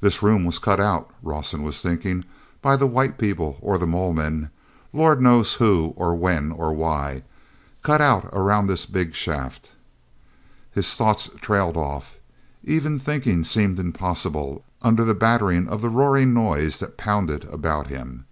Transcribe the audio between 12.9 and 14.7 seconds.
thinking seemed impossible